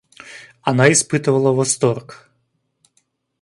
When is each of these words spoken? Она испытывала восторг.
Она 0.63 0.91
испытывала 0.91 1.51
восторг. 1.51 2.27